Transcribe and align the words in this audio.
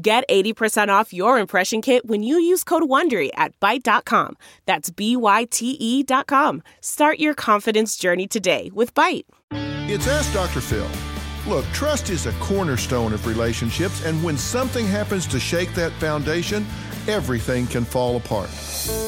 Get 0.00 0.28
80% 0.28 0.90
off 0.90 1.12
your 1.12 1.40
impression 1.40 1.82
kit 1.82 2.06
when 2.06 2.22
you 2.22 2.38
use 2.38 2.62
code 2.62 2.84
WONDERY 2.84 3.30
at 3.34 3.58
Byte.com. 3.58 4.36
That's 4.64 4.90
B-Y-T-E 4.90 6.04
dot 6.04 6.28
com. 6.28 6.62
Start 6.80 7.18
your 7.18 7.34
confidence 7.34 7.96
journey 7.96 8.28
today 8.28 8.70
with 8.72 8.94
Byte. 8.94 9.24
It's 9.50 10.06
Ask 10.06 10.32
Dr. 10.32 10.60
Phil. 10.60 10.86
Look, 11.48 11.64
trust 11.72 12.10
is 12.10 12.26
a 12.26 12.32
cornerstone 12.34 13.12
of 13.12 13.26
relationships, 13.26 14.04
and 14.04 14.22
when 14.22 14.38
something 14.38 14.86
happens 14.86 15.26
to 15.28 15.40
shake 15.40 15.74
that 15.74 15.90
foundation, 15.94 16.64
everything 17.08 17.66
can 17.66 17.84
fall 17.84 18.16
apart. 18.16 18.50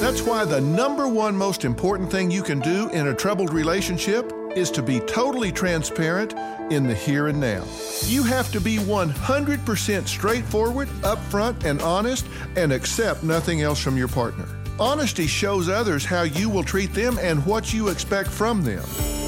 That's 0.00 0.22
why 0.22 0.44
the 0.44 0.60
number 0.60 1.06
one 1.06 1.36
most 1.36 1.64
important 1.64 2.10
thing 2.10 2.32
you 2.32 2.42
can 2.42 2.58
do 2.58 2.88
in 2.88 3.06
a 3.06 3.14
troubled 3.14 3.52
relationship 3.52 4.32
is 4.56 4.70
to 4.72 4.82
be 4.82 5.00
totally 5.00 5.52
transparent 5.52 6.34
in 6.72 6.86
the 6.86 6.94
here 6.94 7.28
and 7.28 7.40
now. 7.40 7.64
You 8.04 8.22
have 8.22 8.50
to 8.52 8.60
be 8.60 8.76
100% 8.76 10.06
straightforward, 10.06 10.88
upfront, 11.02 11.64
and 11.64 11.80
honest, 11.82 12.26
and 12.56 12.72
accept 12.72 13.22
nothing 13.22 13.62
else 13.62 13.80
from 13.80 13.96
your 13.96 14.08
partner. 14.08 14.46
Honesty 14.78 15.26
shows 15.26 15.68
others 15.68 16.04
how 16.04 16.22
you 16.22 16.48
will 16.48 16.64
treat 16.64 16.94
them 16.94 17.18
and 17.20 17.44
what 17.44 17.72
you 17.72 17.88
expect 17.88 18.30
from 18.30 18.62
them. 18.62 18.84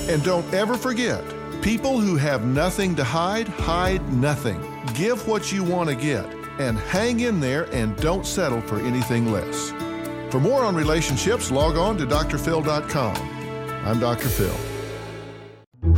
And 0.08 0.22
don't 0.22 0.52
ever 0.54 0.76
forget 0.76 1.22
people 1.62 2.00
who 2.00 2.16
have 2.16 2.44
nothing 2.44 2.96
to 2.96 3.04
hide, 3.04 3.46
hide 3.48 4.12
nothing. 4.12 4.60
Give 4.94 5.26
what 5.28 5.52
you 5.52 5.62
want 5.62 5.88
to 5.88 5.94
get, 5.94 6.24
and 6.58 6.78
hang 6.78 7.20
in 7.20 7.38
there 7.38 7.64
and 7.72 7.96
don't 7.98 8.26
settle 8.26 8.60
for 8.62 8.80
anything 8.80 9.30
less. 9.30 9.70
For 10.30 10.40
more 10.40 10.64
on 10.64 10.74
relationships, 10.74 11.50
log 11.50 11.76
on 11.76 11.98
to 11.98 12.06
drphil.com. 12.06 13.16
I'm 13.84 14.00
Dr. 14.00 14.28
Phil. 14.28 14.71